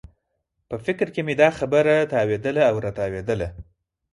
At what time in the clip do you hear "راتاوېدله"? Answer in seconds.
2.85-3.47